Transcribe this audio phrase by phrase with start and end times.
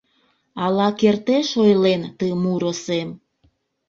[0.63, 3.09] Ала кертеш ойлен ты муро сем?